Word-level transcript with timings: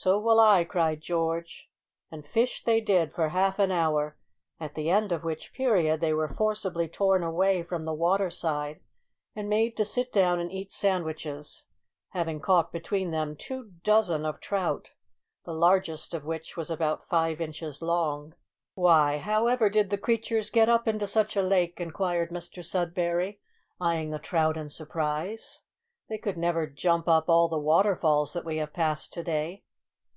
"So 0.00 0.20
will 0.20 0.38
I," 0.38 0.62
cried 0.62 1.00
George. 1.00 1.68
And 2.08 2.24
fish 2.24 2.62
they 2.62 2.80
did 2.80 3.12
for 3.12 3.30
half 3.30 3.58
an 3.58 3.72
hour, 3.72 4.16
at 4.60 4.76
the 4.76 4.88
end 4.90 5.10
of 5.10 5.24
which 5.24 5.52
period 5.52 6.00
they 6.00 6.12
were 6.12 6.28
forcibly 6.28 6.86
torn 6.86 7.24
away 7.24 7.64
from 7.64 7.84
the 7.84 7.92
water 7.92 8.30
side 8.30 8.78
and 9.34 9.48
made 9.48 9.76
to 9.76 9.84
sit 9.84 10.12
down 10.12 10.38
and 10.38 10.52
eat 10.52 10.72
sandwiches 10.72 11.66
having 12.10 12.38
caught 12.38 12.70
between 12.70 13.10
them 13.10 13.34
two 13.34 13.72
dozen 13.82 14.24
of 14.24 14.38
trout, 14.38 14.90
the 15.44 15.52
largest 15.52 16.14
of 16.14 16.24
which 16.24 16.56
was 16.56 16.70
about 16.70 17.08
five 17.08 17.40
inches 17.40 17.82
long. 17.82 18.36
"Why, 18.74 19.18
how 19.18 19.46
did 19.48 19.76
ever 19.76 19.88
the 19.88 19.98
creatures 19.98 20.48
get 20.50 20.68
up 20.68 20.86
into 20.86 21.08
such 21.08 21.34
a 21.34 21.42
lake?" 21.42 21.80
inquired 21.80 22.30
Mr 22.30 22.64
Sudberry, 22.64 23.40
eyeing 23.80 24.10
the 24.10 24.20
trout 24.20 24.56
in 24.56 24.68
surprise: 24.70 25.62
"they 26.08 26.18
could 26.18 26.38
never 26.38 26.68
jump 26.68 27.08
up 27.08 27.28
all 27.28 27.48
the 27.48 27.58
waterfalls 27.58 28.32
that 28.34 28.44
we 28.44 28.58
have 28.58 28.72
passed 28.72 29.12
to 29.14 29.24
day." 29.24 29.64